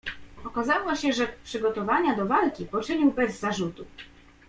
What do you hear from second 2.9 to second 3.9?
bez zarzutu."